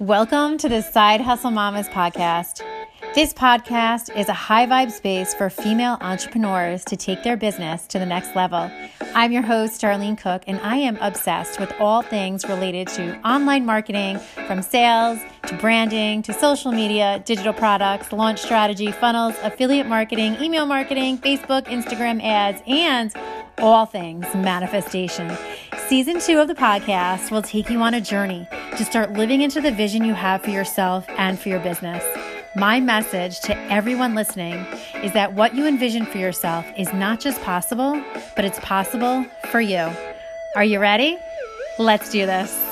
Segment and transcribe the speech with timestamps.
[0.00, 2.60] Welcome to the Side Hustle Mamas podcast.
[3.14, 8.00] This podcast is a high vibe space for female entrepreneurs to take their business to
[8.00, 8.68] the next level.
[9.14, 13.64] I'm your host, Darlene Cook, and I am obsessed with all things related to online
[13.64, 14.18] marketing
[14.48, 20.66] from sales to branding to social media, digital products, launch strategy, funnels, affiliate marketing, email
[20.66, 23.14] marketing, Facebook, Instagram ads, and
[23.58, 25.30] all things manifestation.
[25.94, 29.60] Season two of the podcast will take you on a journey to start living into
[29.60, 32.02] the vision you have for yourself and for your business.
[32.56, 34.54] My message to everyone listening
[35.04, 38.02] is that what you envision for yourself is not just possible,
[38.34, 39.88] but it's possible for you.
[40.56, 41.16] Are you ready?
[41.78, 42.63] Let's do this.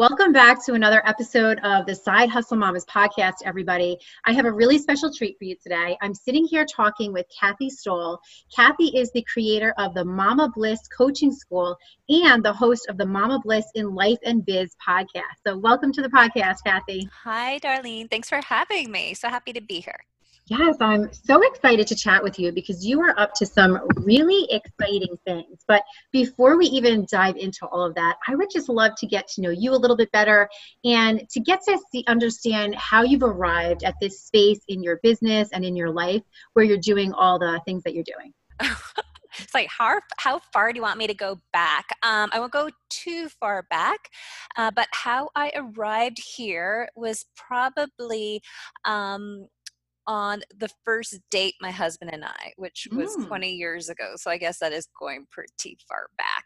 [0.00, 3.98] Welcome back to another episode of the Side Hustle Mamas podcast, everybody.
[4.24, 5.94] I have a really special treat for you today.
[6.00, 8.18] I'm sitting here talking with Kathy Stoll.
[8.56, 11.76] Kathy is the creator of the Mama Bliss Coaching School
[12.08, 15.36] and the host of the Mama Bliss in Life and Biz podcast.
[15.46, 17.06] So, welcome to the podcast, Kathy.
[17.24, 18.10] Hi, Darlene.
[18.10, 19.12] Thanks for having me.
[19.12, 20.00] So happy to be here.
[20.50, 24.48] Yes, I'm so excited to chat with you because you are up to some really
[24.50, 25.60] exciting things.
[25.68, 29.28] But before we even dive into all of that, I would just love to get
[29.28, 30.48] to know you a little bit better
[30.84, 35.50] and to get to see, understand how you've arrived at this space in your business
[35.52, 36.22] and in your life
[36.54, 38.34] where you're doing all the things that you're doing.
[39.38, 41.86] it's like how how far do you want me to go back?
[42.02, 44.10] Um, I won't go too far back,
[44.56, 48.42] uh, but how I arrived here was probably
[48.84, 49.46] um,
[50.06, 53.26] on the first date my husband and I, which was mm.
[53.26, 54.12] 20 years ago.
[54.16, 56.44] So I guess that is going pretty far back.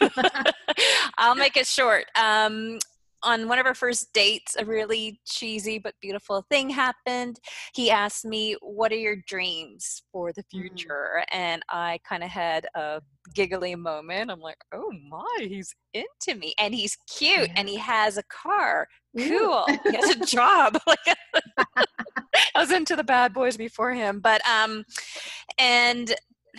[1.18, 2.06] I'll make it short.
[2.20, 2.78] Um,
[3.22, 7.38] on one of our first dates, a really cheesy but beautiful thing happened.
[7.74, 10.50] He asked me, What are your dreams for the mm.
[10.50, 11.20] future?
[11.20, 11.24] Mm.
[11.32, 13.00] And I kind of had a
[13.34, 14.30] giggly moment.
[14.30, 16.54] I'm like, Oh my, he's into me.
[16.58, 17.54] And he's cute yeah.
[17.56, 18.86] and he has a car.
[19.16, 19.64] Cool.
[19.84, 20.78] he has a job.
[21.58, 24.20] I was into the bad boys before him.
[24.20, 24.84] But, um,
[25.58, 26.14] and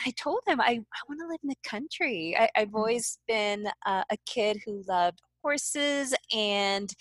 [0.05, 2.35] I told him I, I want to live in the country.
[2.37, 2.75] I, have mm.
[2.75, 6.93] always been uh, a kid who loved horses and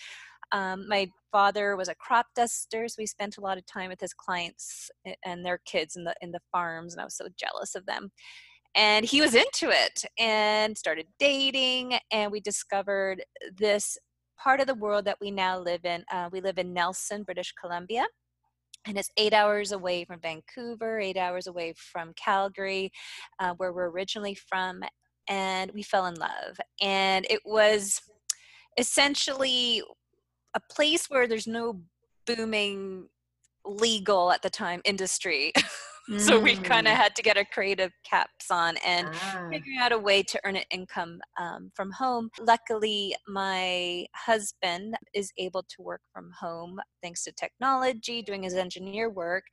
[0.51, 3.99] um, my father was a crop duster so we spent a lot of time with
[3.99, 4.89] his clients
[5.25, 8.11] and their kids in the in the farms and i was so jealous of them.
[8.73, 13.21] And he was into it and started dating and we discovered
[13.57, 13.97] this
[14.41, 17.53] part of the world that we now live in uh, we live in nelson british
[17.59, 18.05] columbia
[18.87, 22.91] and it's eight hours away from vancouver eight hours away from calgary
[23.39, 24.81] uh, where we're originally from
[25.31, 26.59] and we fell in love.
[26.81, 28.01] And it was
[28.77, 29.81] essentially
[30.53, 31.81] a place where there's no
[32.25, 33.07] booming
[33.65, 35.51] legal at the time industry.
[36.17, 36.97] so we kind of mm.
[36.97, 39.47] had to get our creative caps on and ah.
[39.49, 42.29] figuring out a way to earn an income um, from home.
[42.39, 49.09] Luckily, my husband is able to work from home thanks to technology, doing his engineer
[49.09, 49.43] work.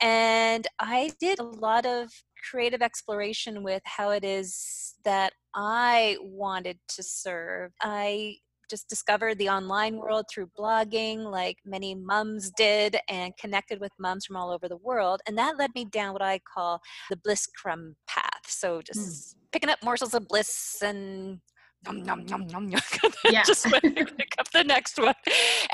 [0.00, 2.10] And I did a lot of
[2.50, 7.72] creative exploration with how it is that I wanted to serve.
[7.80, 8.36] I
[8.68, 14.24] just discovered the online world through blogging, like many mums did, and connected with mums
[14.24, 15.20] from all over the world.
[15.26, 18.42] And that led me down what I call the bliss crumb path.
[18.46, 19.34] So just mm.
[19.52, 21.40] picking up morsels of bliss and
[21.86, 22.70] yum, yum, yum.
[23.24, 23.42] yeah.
[23.44, 25.14] just pick up the next one.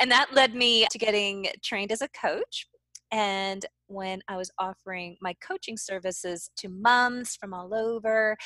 [0.01, 2.67] And that led me to getting trained as a coach.
[3.11, 8.37] And when I was offering my coaching services to moms from all over,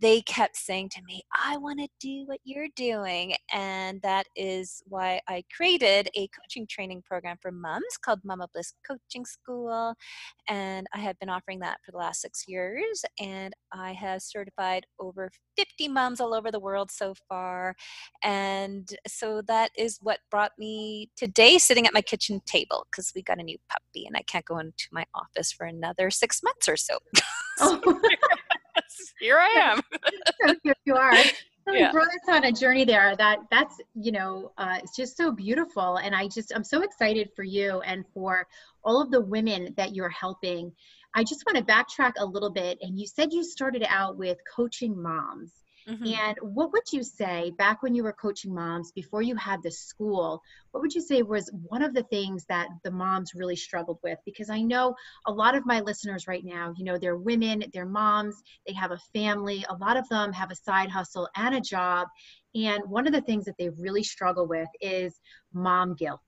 [0.00, 3.34] they kept saying to me, I want to do what you're doing.
[3.52, 8.72] And that is why I created a coaching training program for moms called Mama Bliss
[8.86, 9.94] Coaching School.
[10.48, 13.04] And I have been offering that for the last six years.
[13.20, 17.74] And I have certified over 50 moms all over the world so far.
[18.22, 23.22] And so that is what brought me today sitting at my kitchen table because we
[23.22, 26.68] got a new puppy and I can't go into my office for another six months
[26.68, 26.98] or so.
[27.60, 27.80] Oh.
[29.20, 29.80] here I am.
[30.62, 31.12] here you are.
[31.68, 31.90] So yeah.
[31.90, 35.96] brought us on a journey there that that's you know uh, it's just so beautiful
[35.96, 38.46] and i just i'm so excited for you and for
[38.84, 40.72] all of the women that you're helping
[41.14, 44.38] i just want to backtrack a little bit and you said you started out with
[44.54, 45.52] coaching moms
[45.88, 46.06] Mm-hmm.
[46.06, 49.70] And what would you say back when you were coaching moms before you had the
[49.70, 50.42] school?
[50.70, 54.18] What would you say was one of the things that the moms really struggled with?
[54.26, 54.94] Because I know
[55.26, 58.90] a lot of my listeners right now, you know, they're women, they're moms, they have
[58.90, 62.08] a family, a lot of them have a side hustle and a job.
[62.54, 65.18] And one of the things that they really struggle with is
[65.54, 66.20] mom guilt.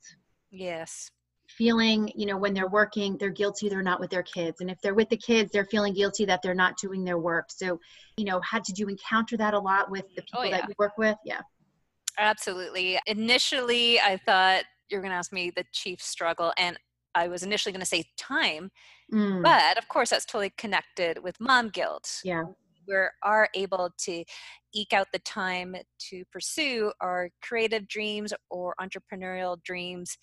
[0.50, 1.10] Yes.
[1.56, 4.60] Feeling, you know, when they're working, they're guilty they're not with their kids.
[4.60, 7.46] And if they're with the kids, they're feeling guilty that they're not doing their work.
[7.50, 7.78] So,
[8.16, 10.50] you know, how did you encounter that a lot with the oh, people oh, yeah.
[10.58, 11.16] that you work with?
[11.24, 11.40] Yeah.
[12.18, 12.98] Absolutely.
[13.06, 16.52] Initially, I thought you're going to ask me the chief struggle.
[16.58, 16.78] And
[17.14, 18.70] I was initially going to say time,
[19.12, 19.42] mm.
[19.42, 22.20] but of course, that's totally connected with mom guilt.
[22.24, 22.44] Yeah.
[22.86, 24.24] We are able to
[24.74, 25.76] eke out the time
[26.10, 30.16] to pursue our creative dreams or entrepreneurial dreams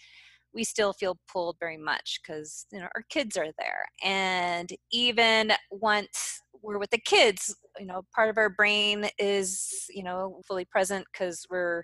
[0.58, 5.54] we still feel pulled very much because you know our kids are there and even
[5.70, 10.66] once we're with the kids you know part of our brain is you know fully
[10.66, 11.84] present because we're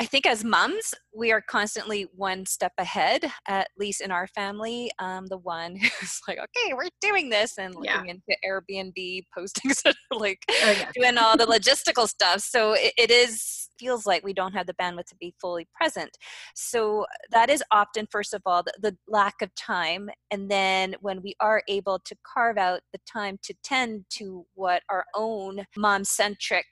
[0.00, 4.90] I think as moms, we are constantly one step ahead, at least in our family.
[4.98, 8.14] Um, the one who's like, okay, we're doing this and looking yeah.
[8.14, 10.90] into Airbnb postings, like oh, yeah.
[10.94, 12.40] doing all the logistical stuff.
[12.40, 16.16] So it, it is feels like we don't have the bandwidth to be fully present.
[16.54, 20.08] So that is often, first of all, the, the lack of time.
[20.30, 24.82] And then when we are able to carve out the time to tend to what
[24.88, 26.66] our own mom centric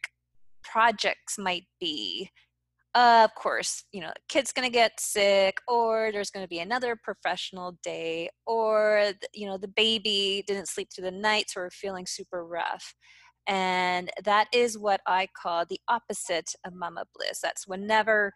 [0.63, 2.31] projects might be
[2.95, 6.59] uh, of course, you know, kid's going to get sick, or there's going to be
[6.59, 11.71] another professional day, or, you know, the baby didn't sleep through the night, so we're
[11.71, 12.95] feeling super rough.
[13.47, 17.41] And that is what I call the opposite of mama bliss.
[17.43, 18.33] That's whenever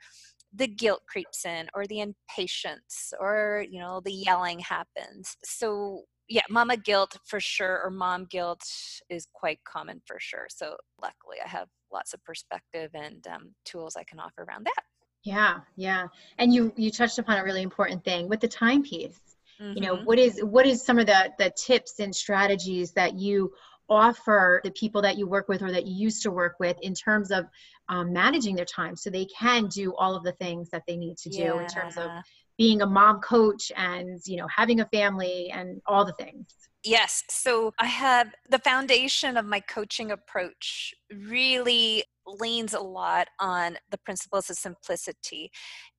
[0.53, 5.37] the guilt creeps in, or the impatience, or, you know, the yelling happens.
[5.45, 8.63] So yeah, mama guilt for sure, or mom guilt
[9.11, 10.47] is quite common for sure.
[10.49, 14.83] So luckily, I have lots of perspective and um, tools I can offer around that.
[15.25, 16.07] Yeah, yeah,
[16.39, 19.19] and you you touched upon a really important thing with the timepiece.
[19.61, 19.73] Mm-hmm.
[19.77, 20.05] You know, mm-hmm.
[20.05, 23.53] what is what is some of the the tips and strategies that you
[23.89, 26.95] offer the people that you work with or that you used to work with in
[26.95, 27.47] terms of
[27.89, 31.17] um, managing their time so they can do all of the things that they need
[31.19, 31.61] to do yeah.
[31.61, 32.11] in terms of
[32.57, 36.47] being a mom coach and you know having a family and all the things.
[36.85, 37.23] Yes.
[37.31, 43.99] So i have the foundation of my coaching approach really leans a lot on the
[43.99, 45.51] principles of simplicity.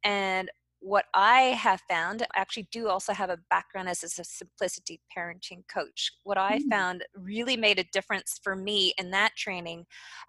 [0.03, 0.49] And
[0.85, 5.63] what I have found, I actually do also have a background as a simplicity parenting
[5.67, 6.11] coach.
[6.23, 6.69] What I mm.
[6.69, 9.85] found really made a difference for me in that training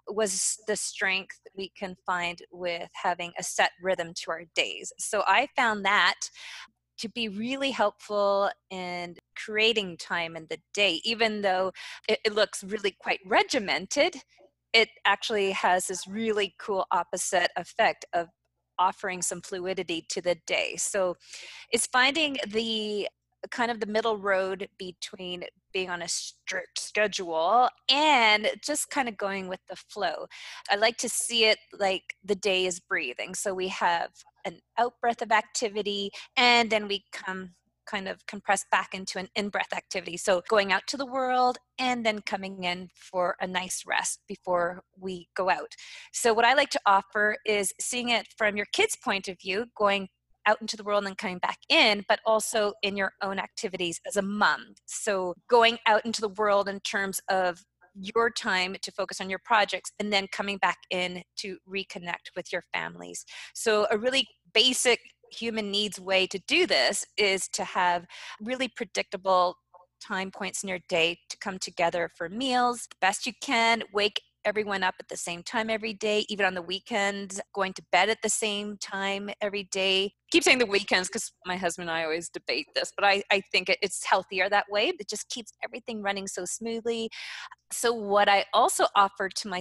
[0.09, 4.95] was the strength we can find with having a set rhythm to our days.
[4.99, 6.15] So I found that
[7.01, 11.73] to be really helpful in creating time in the day, even though
[12.09, 14.17] it, it looks really quite regimented
[14.73, 18.29] it actually has this really cool opposite effect of
[18.79, 20.77] offering some fluidity to the day.
[20.77, 21.17] So
[21.71, 23.09] it's finding the
[23.51, 29.17] kind of the middle road between being on a strict schedule and just kind of
[29.17, 30.27] going with the flow.
[30.71, 33.35] I like to see it like the day is breathing.
[33.35, 34.11] So we have
[34.45, 37.51] an out breath of activity and then we come
[37.87, 40.17] kind of compressed back into an in breath activity.
[40.17, 44.83] So going out to the world and then coming in for a nice rest before
[44.99, 45.73] we go out.
[46.13, 49.67] So, what I like to offer is seeing it from your kid's point of view,
[49.77, 50.09] going
[50.47, 54.01] out into the world and then coming back in, but also in your own activities
[54.07, 54.75] as a mom.
[54.87, 57.63] So, going out into the world in terms of
[57.99, 62.53] your time to focus on your projects and then coming back in to reconnect with
[62.53, 63.25] your families.
[63.55, 65.01] So, a really basic
[65.31, 68.07] human needs way to do this is to have
[68.41, 69.57] really predictable
[70.01, 74.21] time points in your day to come together for meals the best you can wake
[74.47, 78.09] everyone up at the same time every day, even on the weekends, going to bed
[78.09, 80.13] at the same time every day.
[80.31, 83.43] Keep saying the weekends because my husband and I always debate this, but I, I
[83.53, 84.93] think it's healthier that way.
[84.99, 87.11] It just keeps everything running so smoothly.
[87.73, 89.61] So, what I also offer to my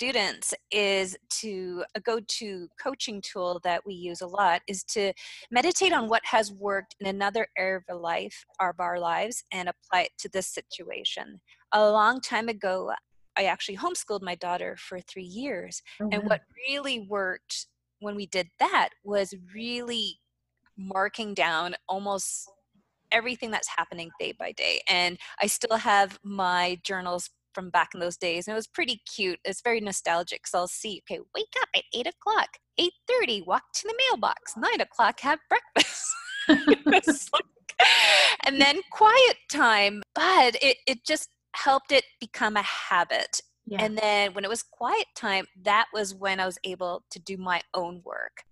[0.00, 5.12] students is to a go-to coaching tool that we use a lot is to
[5.50, 10.04] meditate on what has worked in another area of life of our lives and apply
[10.04, 11.38] it to this situation.
[11.72, 12.90] A long time ago
[13.36, 17.66] i actually homeschooled my daughter for three years oh, and what really worked
[18.00, 20.18] when we did that was really
[20.76, 22.50] marking down almost
[23.12, 28.00] everything that's happening day by day and i still have my journals from back in
[28.00, 28.46] those days.
[28.46, 29.38] And it was pretty cute.
[29.44, 30.46] It's very nostalgic.
[30.46, 34.80] So I'll see, okay, wake up at eight o'clock, 8.30, walk to the mailbox, nine
[34.80, 36.06] o'clock, have breakfast.
[38.46, 40.02] and then quiet time.
[40.14, 43.40] But it, it just helped it become a habit.
[43.66, 43.84] Yeah.
[43.84, 47.36] And then when it was quiet time, that was when I was able to do
[47.36, 48.44] my own work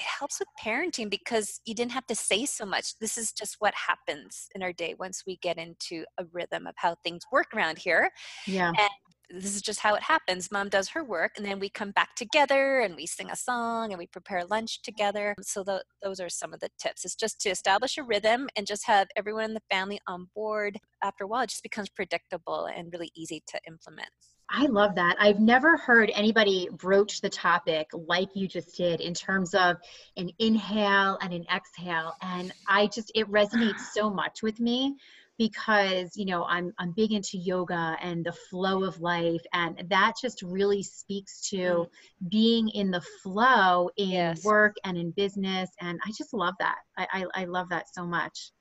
[0.00, 2.98] it helps with parenting because you didn't have to say so much.
[3.00, 6.74] This is just what happens in our day once we get into a rhythm of
[6.76, 8.10] how things work around here.
[8.46, 8.68] Yeah.
[8.68, 10.50] And this is just how it happens.
[10.50, 13.92] Mom does her work, and then we come back together and we sing a song
[13.92, 15.34] and we prepare lunch together.
[15.42, 17.04] So, the, those are some of the tips.
[17.04, 20.78] It's just to establish a rhythm and just have everyone in the family on board.
[21.04, 24.08] After a while, it just becomes predictable and really easy to implement.
[24.50, 25.16] I love that.
[25.18, 29.76] I've never heard anybody broach the topic like you just did in terms of
[30.16, 32.14] an inhale and an exhale.
[32.20, 34.96] And I just, it resonates so much with me
[35.40, 40.12] because you know I'm I'm big into yoga and the flow of life and that
[40.20, 41.88] just really speaks to mm.
[42.28, 44.44] being in the flow in yes.
[44.44, 48.04] work and in business and I just love that I I, I love that so
[48.04, 48.52] much.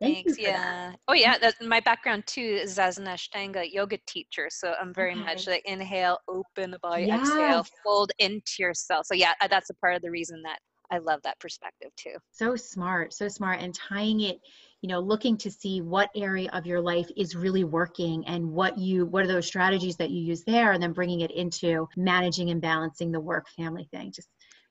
[0.00, 0.38] Thank Thanks.
[0.38, 0.90] yeah.
[0.90, 0.98] That.
[1.08, 1.38] Oh yeah.
[1.38, 5.20] That, my background too is as an Ashtanga yoga teacher, so I'm very okay.
[5.20, 7.28] much like inhale, open the body, yes.
[7.28, 9.06] exhale, fold into yourself.
[9.06, 10.58] So yeah, uh, that's a part of the reason that
[10.90, 12.14] I love that perspective too.
[12.32, 14.40] So smart, so smart, and tying it
[14.82, 18.78] you know looking to see what area of your life is really working and what
[18.78, 22.50] you what are those strategies that you use there and then bringing it into managing
[22.50, 24.28] and balancing the work family thing just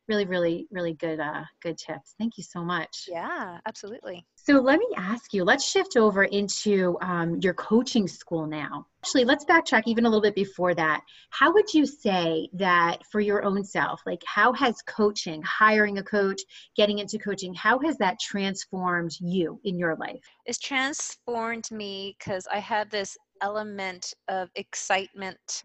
[0.09, 2.15] really really really good uh good tips.
[2.17, 3.05] Thank you so much.
[3.07, 4.25] Yeah absolutely.
[4.35, 8.87] So let me ask you let's shift over into um, your coaching school now.
[9.03, 11.01] Actually let's backtrack even a little bit before that.
[11.29, 16.03] How would you say that for your own self like how has coaching hiring a
[16.03, 16.41] coach
[16.75, 20.23] getting into coaching how has that transformed you in your life?
[20.45, 25.63] It's transformed me because i have this element of excitement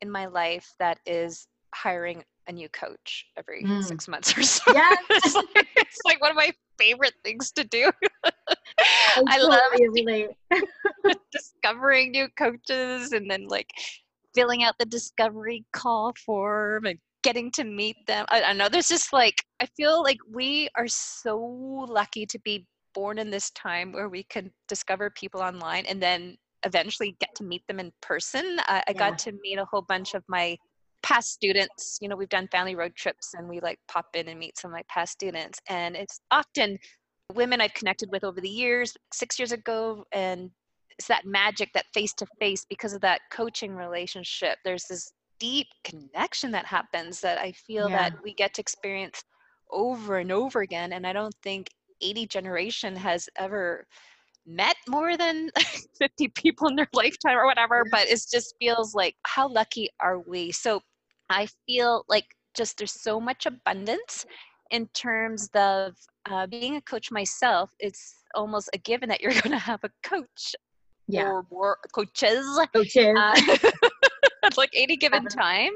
[0.00, 3.82] in my life that is hiring a new coach every mm.
[3.82, 4.62] six months or so.
[4.74, 4.94] Yeah.
[5.10, 7.90] it's, like, it's, like, one of my favorite things to do.
[9.16, 13.68] I love discovering new coaches and then like
[14.34, 18.26] filling out the discovery call form and getting to meet them.
[18.28, 21.38] I, I know there's just like, I feel like we are so
[21.88, 26.36] lucky to be born in this time where we can discover people online and then
[26.64, 28.58] eventually get to meet them in person.
[28.66, 28.92] I, I yeah.
[28.94, 30.56] got to meet a whole bunch of my
[31.04, 34.40] past students you know we've done family road trips and we like pop in and
[34.40, 36.78] meet some of my past students and it's often
[37.34, 40.50] women i've connected with over the years six years ago and
[40.98, 45.66] it's that magic that face to face because of that coaching relationship there's this deep
[45.84, 48.08] connection that happens that i feel yeah.
[48.08, 49.22] that we get to experience
[49.70, 51.68] over and over again and i don't think
[52.00, 53.86] 80 generation has ever
[54.46, 55.50] met more than
[55.98, 60.20] 50 people in their lifetime or whatever but it just feels like how lucky are
[60.20, 60.80] we so
[61.30, 64.26] I feel like just there's so much abundance
[64.70, 65.94] in terms of
[66.30, 67.70] uh, being a coach myself.
[67.78, 70.54] It's almost a given that you're going to have a coach
[71.08, 71.28] yeah.
[71.28, 72.46] or more coaches.
[72.72, 73.16] Coaches.
[73.16, 73.34] Uh,
[74.44, 75.72] at like any given time.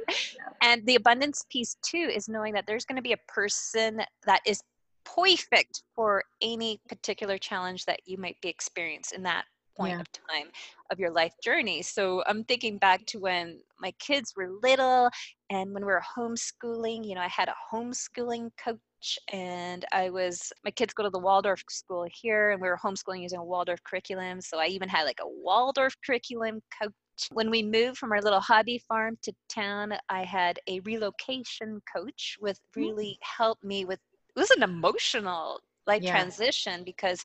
[0.63, 4.41] And the abundance piece too is knowing that there's going to be a person that
[4.47, 4.63] is
[5.05, 9.45] perfect for any particular challenge that you might be experiencing in that
[9.79, 10.01] point yeah.
[10.01, 10.51] of time
[10.91, 11.83] of your life journey.
[11.83, 15.11] So I'm thinking back to when my kids were little
[15.51, 20.53] and when we were homeschooling, you know, I had a homeschooling coach and I was,
[20.65, 23.83] my kids go to the Waldorf school here and we were homeschooling using a Waldorf
[23.85, 24.41] curriculum.
[24.41, 26.93] So I even had like a Waldorf curriculum coach.
[27.33, 32.37] When we moved from our little hobby farm to town, I had a relocation coach
[32.41, 32.77] with mm.
[32.77, 33.99] really helped me with,
[34.37, 36.13] it was an emotional like yeah.
[36.13, 37.25] transition because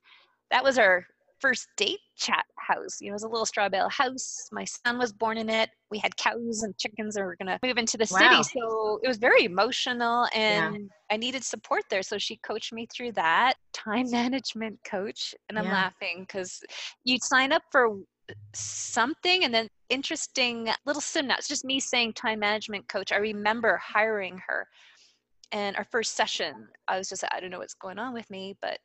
[0.50, 1.06] that was our
[1.44, 3.02] first date chat house.
[3.02, 4.48] You know, it was a little straw bale house.
[4.54, 5.70] My son was born in it.
[5.92, 8.42] We had cows and chickens and we are going to move into the wow.
[8.42, 8.58] city.
[8.58, 10.82] So it was very emotional and yeah.
[11.12, 12.02] I needed support there.
[12.02, 15.36] So she coached me through that time management coach.
[15.50, 15.74] And I'm yeah.
[15.74, 16.62] laughing because
[17.04, 17.98] you sign up for
[18.54, 23.12] something and then interesting little synapse, just me saying time management coach.
[23.12, 24.66] I remember hiring her
[25.52, 28.56] and our first session, I was just, I don't know what's going on with me,
[28.62, 28.80] but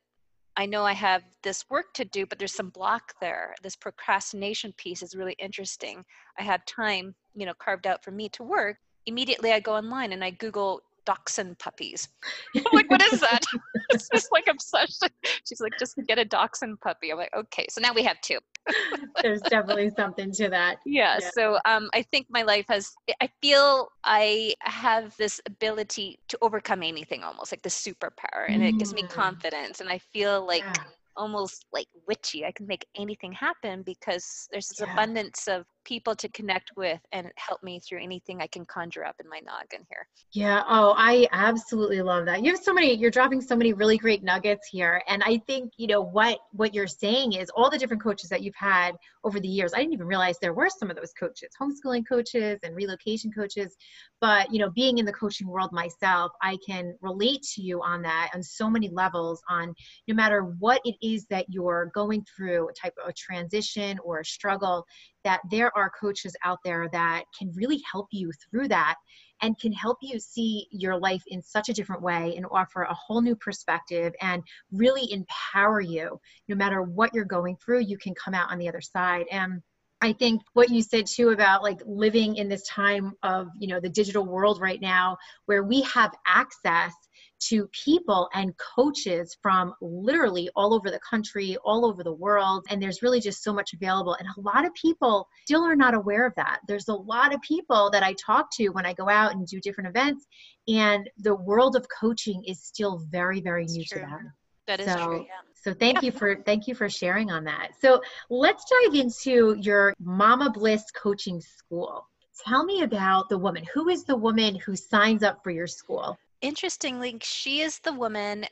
[0.57, 3.55] I know I have this work to do, but there's some block there.
[3.63, 6.03] This procrastination piece is really interesting.
[6.37, 8.77] I have time, you know, carved out for me to work.
[9.05, 12.09] Immediately I go online and I Google dachshund puppies.
[12.55, 13.41] I'm like, what is that?
[13.89, 15.09] it's just like obsession.
[15.47, 17.11] She's like, just get a dachshund puppy.
[17.11, 17.65] I'm like, okay.
[17.69, 18.39] So now we have two.
[19.21, 20.77] There's definitely something to that.
[20.85, 21.29] Yeah, yeah.
[21.33, 26.83] So um, I think my life has, I feel I have this ability to overcome
[26.83, 28.69] anything almost like the superpower and mm.
[28.69, 29.09] it gives me mm.
[29.09, 29.81] confidence.
[29.81, 30.83] And I feel like yeah.
[31.15, 32.45] almost like witchy.
[32.45, 34.93] I can make anything happen because there's this yeah.
[34.93, 39.15] abundance of people to connect with and help me through anything I can conjure up
[39.23, 40.07] in my noggin here.
[40.31, 40.63] Yeah.
[40.67, 42.43] Oh, I absolutely love that.
[42.43, 45.01] You have so many, you're dropping so many really great nuggets here.
[45.07, 48.43] And I think, you know, what, what you're saying is all the different coaches that
[48.43, 49.73] you've had over the years.
[49.73, 53.75] I didn't even realize there were some of those coaches, homeschooling coaches and relocation coaches.
[54.21, 58.01] But, you know, being in the coaching world myself, I can relate to you on
[58.03, 59.73] that on so many levels on
[60.07, 64.19] no matter what it is that you're going through, a type of a transition or
[64.19, 64.85] a struggle,
[65.23, 68.95] that there are coaches out there that can really help you through that
[69.41, 72.93] and can help you see your life in such a different way and offer a
[72.93, 76.19] whole new perspective and really empower you.
[76.47, 79.25] No matter what you're going through, you can come out on the other side.
[79.31, 79.61] And
[80.01, 83.79] I think what you said too about like living in this time of, you know,
[83.79, 86.93] the digital world right now where we have access
[87.39, 92.65] to people and coaches from literally all over the country, all over the world.
[92.69, 94.15] And there's really just so much available.
[94.19, 96.59] And a lot of people still are not aware of that.
[96.67, 99.59] There's a lot of people that I talk to when I go out and do
[99.59, 100.25] different events,
[100.67, 104.33] and the world of coaching is still very, very new to them.
[104.67, 105.21] That is so, true.
[105.21, 105.49] Yeah.
[105.55, 107.71] So thank you for thank you for sharing on that.
[107.81, 112.07] So let's dive into your Mama Bliss coaching school.
[112.45, 113.65] Tell me about the woman.
[113.73, 116.17] Who is the woman who signs up for your school?
[116.41, 118.45] Interestingly, she is the woman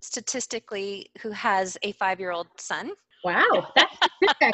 [0.00, 2.92] statistically who has a five year old son.
[3.24, 3.72] Wow.
[3.76, 4.50] yeah,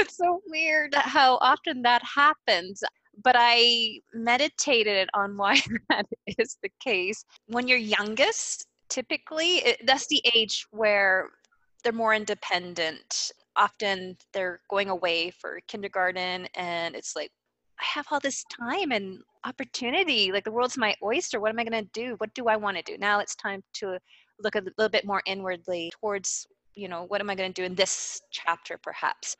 [0.00, 2.82] it's so weird how often that happens.
[3.22, 6.06] But I meditated on why that
[6.38, 7.24] is the case.
[7.46, 11.30] When you're youngest, typically, it, that's the age where
[11.82, 13.30] they're more independent.
[13.56, 17.30] Often they're going away for kindergarten, and it's like,
[17.78, 20.32] I have all this time and opportunity.
[20.32, 21.40] Like the world's my oyster.
[21.40, 22.14] What am I going to do?
[22.18, 22.98] What do I want to do?
[22.98, 23.98] Now it's time to
[24.40, 27.64] look a little bit more inwardly towards, you know, what am I going to do
[27.64, 29.36] in this chapter, perhaps.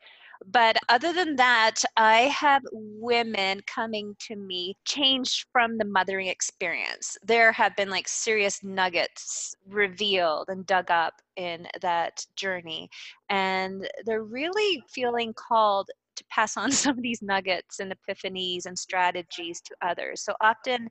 [0.51, 7.17] But other than that, I have women coming to me changed from the mothering experience.
[7.23, 12.89] There have been like serious nuggets revealed and dug up in that journey.
[13.29, 18.77] And they're really feeling called to pass on some of these nuggets and epiphanies and
[18.77, 20.21] strategies to others.
[20.21, 20.87] So often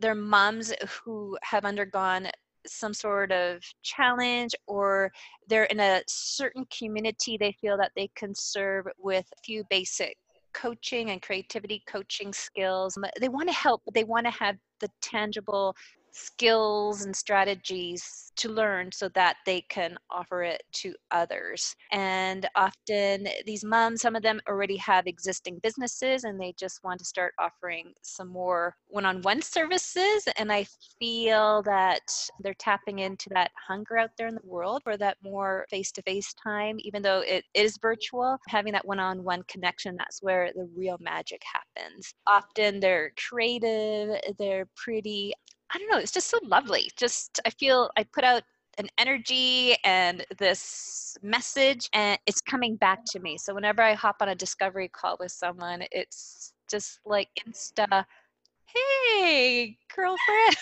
[0.00, 0.72] they're moms
[1.04, 2.28] who have undergone
[2.66, 5.10] some sort of challenge or
[5.48, 10.14] they're in a certain community they feel that they can serve with a few basic
[10.52, 12.96] coaching and creativity coaching skills.
[12.96, 15.74] Um, they want to help, they want to have the tangible
[16.12, 21.74] skills and strategies to learn so that they can offer it to others.
[21.92, 26.98] And often these moms, some of them already have existing businesses and they just want
[27.00, 30.26] to start offering some more one on one services.
[30.38, 30.66] And I
[30.98, 32.00] feel that
[32.40, 36.02] they're tapping into that hunger out there in the world for that more face to
[36.02, 40.50] face time, even though it is virtual, having that one on one connection, that's where
[40.54, 42.14] the real magic happens.
[42.26, 45.34] Often they're creative, they're pretty
[45.72, 46.90] I don't know, it's just so lovely.
[46.96, 48.42] Just I feel I put out
[48.78, 53.36] an energy and this message and it's coming back to me.
[53.38, 58.04] So whenever I hop on a discovery call with someone, it's just like insta
[58.74, 60.56] hey, girlfriend.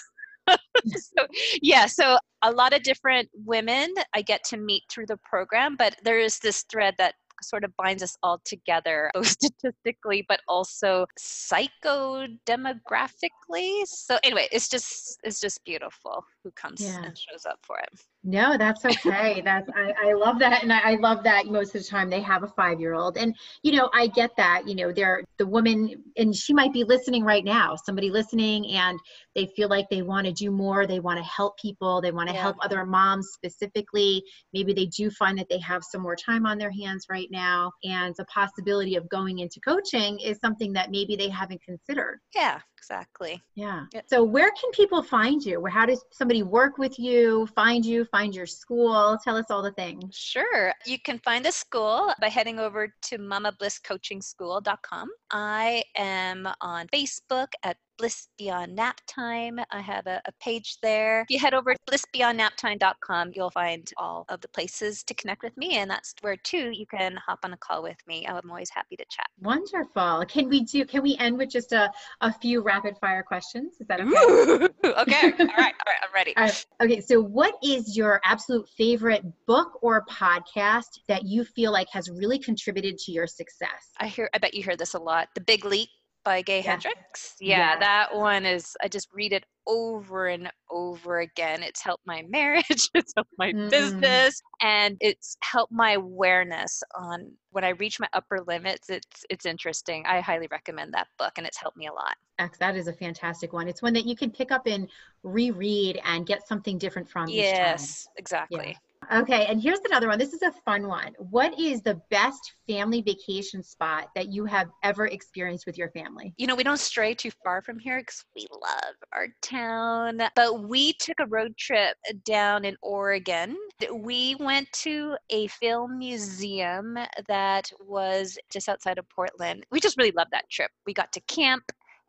[0.97, 1.27] so
[1.61, 5.97] yeah, so a lot of different women I get to meet through the program, but
[6.05, 11.07] there is this thread that sort of binds us all together, both statistically, but also
[11.19, 13.87] psychodemographically.
[13.87, 17.03] So anyway, it's just it's just beautiful who comes yeah.
[17.03, 17.89] and shows up for it.
[18.25, 19.41] No, that's okay.
[19.45, 22.21] that's I, I love that, and I, I love that most of the time they
[22.21, 24.67] have a five year old, and you know I get that.
[24.67, 27.77] You know, they're the woman, and she might be listening right now.
[27.77, 28.99] Somebody listening, and
[29.37, 30.87] they feel like they want to do more.
[30.87, 32.01] They want to help people.
[32.01, 32.43] They want to yeah.
[32.43, 34.25] help other moms specifically.
[34.53, 37.73] Maybe they do find that they have some more time on their hands right now,
[37.85, 42.19] and the possibility of going into coaching is something that maybe they haven't considered.
[42.35, 43.43] Yeah, exactly.
[43.55, 43.85] Yeah.
[44.07, 45.61] So where can people find you?
[45.61, 49.19] Where how does somebody work with you, find you, find your school?
[49.23, 50.17] Tell us all the things.
[50.17, 50.73] Sure.
[50.87, 55.09] You can find the school by heading over to mamablisscoachingschool.com.
[55.31, 59.59] I am on Facebook at Bliss Beyond Nap Time.
[59.71, 61.23] I have a, a, page there.
[61.23, 65.57] If you head over to blissbeyondnaptime.com, you'll find all of the places to connect with
[65.57, 65.79] me.
[65.79, 68.25] And that's where, too, you can hop on a call with me.
[68.27, 69.27] I'm always happy to chat.
[69.41, 70.25] Wonderful.
[70.29, 73.75] Can we do, can we end with just a, a few rapid fire questions?
[73.81, 74.69] Is that okay?
[74.85, 75.33] okay.
[75.41, 75.51] All right.
[75.51, 75.75] All right.
[76.03, 76.35] I'm ready.
[76.81, 77.01] Okay.
[77.01, 82.39] So, what is your absolute favorite book or podcast that you feel like has really
[82.39, 83.91] contributed to your success?
[83.99, 85.29] I hear, I bet you hear this a lot.
[85.35, 85.89] The Big Leap
[86.29, 86.73] by Gay yeah.
[86.73, 87.37] Hendricks.
[87.41, 91.63] Yeah, yeah, that one is, I just read it over and over again.
[91.63, 93.71] It's helped my marriage, it's helped my mm.
[93.71, 98.91] business, and it's helped my awareness on when I reach my upper limits.
[98.91, 100.05] It's it's interesting.
[100.07, 102.15] I highly recommend that book, and it's helped me a lot.
[102.61, 103.67] That is a fantastic one.
[103.67, 104.87] It's one that you can pick up and
[105.23, 107.29] reread and get something different from.
[107.31, 108.67] Yes, exactly.
[108.67, 108.88] Yeah.
[109.11, 110.19] Okay, and here's another one.
[110.19, 111.15] This is a fun one.
[111.19, 116.35] What is the best family vacation spot that you have ever experienced with your family?
[116.37, 120.69] You know, we don't stray too far from here because we love our town, but
[120.69, 123.57] we took a road trip down in Oregon.
[123.91, 129.65] We went to a film museum that was just outside of Portland.
[129.71, 130.71] We just really loved that trip.
[130.87, 131.65] We got to camp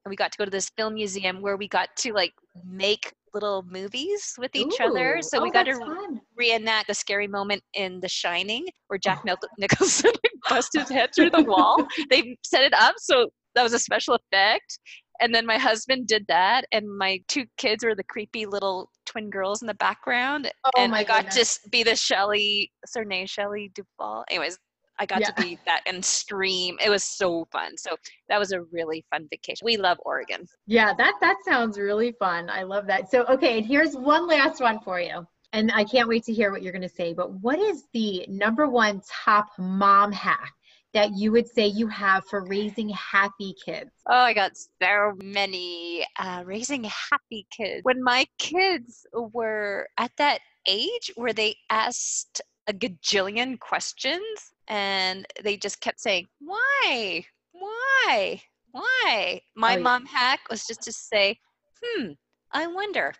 [0.05, 2.33] and we got to go to this film museum where we got to like
[2.65, 5.19] make little movies with each Ooh, other.
[5.21, 6.19] So oh, we got to fun.
[6.35, 9.35] reenact the scary moment in The Shining where Jack oh.
[9.57, 10.11] Nicholson
[10.49, 11.85] busted his head through the wall.
[12.09, 14.79] they set it up so that was a special effect.
[15.21, 19.29] And then my husband did that, and my two kids were the creepy little twin
[19.29, 20.49] girls in the background.
[20.63, 21.57] Oh and I got goodness.
[21.57, 24.23] to be the Shelley, surname Shelley Duvall.
[24.29, 24.57] Anyways,
[24.99, 25.31] I got yeah.
[25.31, 26.77] to be that and stream.
[26.83, 27.77] It was so fun.
[27.77, 27.95] So
[28.27, 29.65] that was a really fun vacation.
[29.65, 30.45] We love Oregon.
[30.67, 32.49] Yeah, that that sounds really fun.
[32.49, 33.09] I love that.
[33.09, 35.25] So okay, and here's one last one for you.
[35.51, 37.13] And I can't wait to hear what you're going to say.
[37.13, 40.53] But what is the number one top mom hack
[40.93, 43.89] that you would say you have for raising happy kids?
[44.07, 47.81] Oh, I got so many uh, raising happy kids.
[47.83, 55.57] When my kids were at that age where they asked a gajillion questions and they
[55.57, 57.25] just kept saying, Why?
[57.51, 58.41] Why?
[58.71, 59.41] Why?
[59.55, 61.37] My oh, mom hack was just to say,
[61.83, 62.11] Hmm,
[62.53, 63.13] I wonder.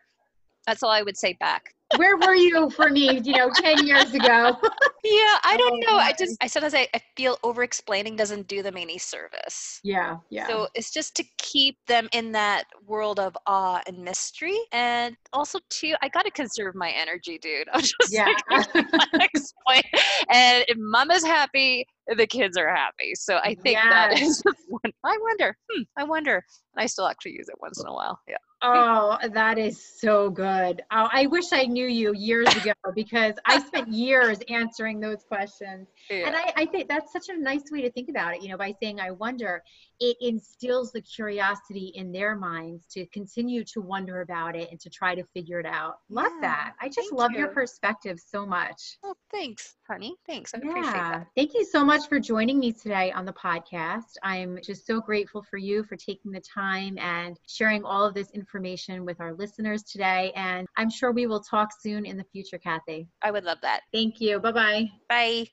[0.68, 4.14] That's all I would say back where were you for me, you know, 10 years
[4.14, 4.58] ago?
[5.04, 5.98] yeah, I don't know.
[5.98, 9.80] I just, I sometimes I, I feel over explaining doesn't do them any service.
[9.84, 10.48] Yeah, yeah.
[10.48, 14.58] So it's just to keep them in that world of awe and mystery.
[14.72, 17.68] And also, too, I got to conserve my energy, dude.
[17.74, 18.28] I'm just yeah.
[18.52, 18.68] like,
[19.14, 19.84] explain.
[20.30, 23.14] And if mama's happy, the kids are happy.
[23.16, 23.90] So I think yes.
[23.90, 24.94] that is one.
[25.04, 26.44] I wonder, hmm, I wonder.
[26.78, 28.20] I still actually use it once in a while.
[28.28, 28.38] Yeah.
[28.62, 30.82] Oh, that is so good.
[30.92, 35.88] Oh, I wish I knew you years ago because I spent years answering those questions.
[36.10, 36.28] Yeah.
[36.28, 38.58] And I, I think that's such a nice way to think about it, you know,
[38.58, 39.64] by saying, I wonder,
[40.00, 44.90] it instills the curiosity in their minds to continue to wonder about it and to
[44.90, 46.00] try to figure it out.
[46.10, 46.74] Love yeah, that.
[46.82, 47.40] I just love you.
[47.40, 48.98] your perspective so much.
[49.04, 50.16] Oh, thanks, honey.
[50.26, 50.54] Thanks.
[50.54, 50.70] I yeah.
[50.70, 51.28] appreciate that.
[51.36, 54.14] Thank you so much for joining me today on the podcast.
[54.24, 58.32] I'm just so grateful for you for taking the time and sharing all of this
[58.32, 60.32] information with our listeners today.
[60.36, 63.08] And I'm sure we will talk soon in the future, Kathy.
[63.22, 63.82] I would love that.
[63.92, 64.40] Thank you.
[64.40, 64.90] Bye-bye.
[65.10, 65.50] Bye.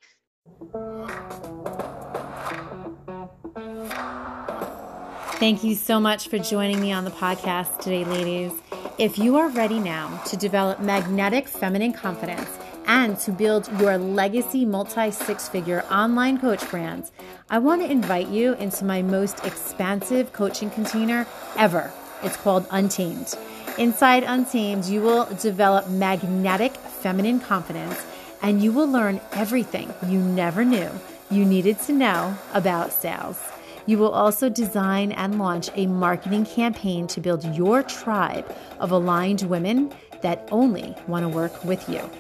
[5.39, 8.53] Thank you so much for joining me on the podcast today, ladies.
[8.97, 12.49] If you are ready now to develop magnetic feminine confidence
[12.87, 17.13] and to build your legacy multi six figure online coach brands,
[17.51, 21.27] I want to invite you into my most expansive coaching container
[21.59, 21.93] ever.
[22.23, 23.35] It's called Untamed.
[23.77, 28.07] Inside Untamed, you will develop magnetic feminine confidence
[28.41, 30.91] and you will learn everything you never knew
[31.31, 33.39] you needed to know about sales.
[33.87, 39.43] You will also design and launch a marketing campaign to build your tribe of aligned
[39.43, 42.11] women that only want to work with you.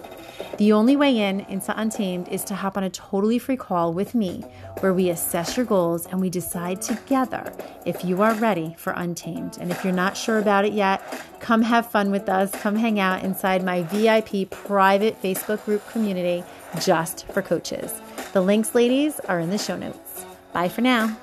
[0.59, 4.15] The only way in into Untamed is to hop on a totally free call with
[4.15, 4.43] me
[4.81, 7.53] where we assess your goals and we decide together
[7.85, 9.59] if you are ready for Untamed.
[9.61, 11.03] And if you're not sure about it yet,
[11.41, 12.51] come have fun with us.
[12.53, 16.43] Come hang out inside my VIP private Facebook group community
[16.81, 17.93] just for coaches.
[18.33, 20.25] The links, ladies, are in the show notes.
[20.53, 21.19] Bye for now.